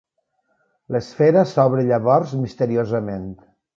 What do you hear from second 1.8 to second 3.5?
llavors misteriosament.